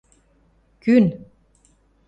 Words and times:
–Кӱн? 0.83 1.05